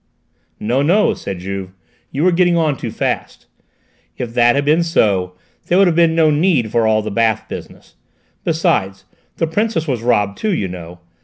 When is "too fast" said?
2.75-3.45